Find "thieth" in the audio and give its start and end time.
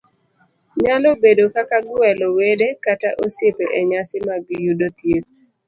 4.97-5.33